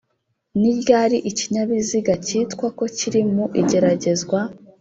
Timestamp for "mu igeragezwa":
3.33-4.39